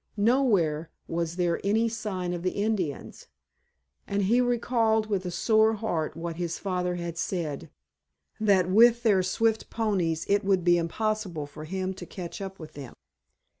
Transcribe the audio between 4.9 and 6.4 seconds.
with a sore heart what